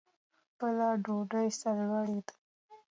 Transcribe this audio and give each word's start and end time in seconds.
خپله 0.49 0.87
ډوډۍ 1.03 1.47
سرلوړي 1.59 2.19
ده. 2.27 2.33